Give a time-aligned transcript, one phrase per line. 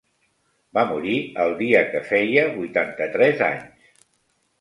[0.77, 1.11] Va morir
[1.43, 3.93] el dia que feia vuitanta-tres anys.